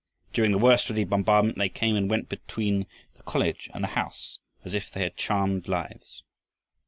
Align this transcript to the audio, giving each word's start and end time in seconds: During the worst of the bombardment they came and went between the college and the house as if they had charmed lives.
During 0.33 0.51
the 0.51 0.57
worst 0.57 0.89
of 0.89 0.95
the 0.95 1.03
bombardment 1.03 1.59
they 1.59 1.69
came 1.69 1.95
and 1.95 2.09
went 2.09 2.27
between 2.27 2.87
the 3.15 3.21
college 3.21 3.69
and 3.71 3.83
the 3.83 3.89
house 3.89 4.39
as 4.65 4.73
if 4.73 4.89
they 4.91 5.03
had 5.03 5.15
charmed 5.15 5.67
lives. 5.67 6.23